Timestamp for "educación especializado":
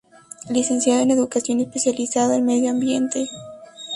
1.11-2.33